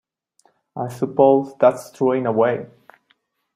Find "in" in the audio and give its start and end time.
2.13-2.25